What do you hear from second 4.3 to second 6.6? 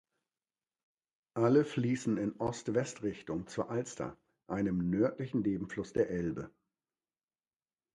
einem nördlichen Nebenfluss der Elbe.